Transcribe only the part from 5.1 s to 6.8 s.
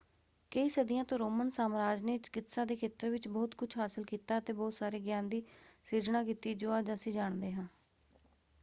ਦੀ ਸਿਰਜਣਾ ਕੀਤੀ ਜੋ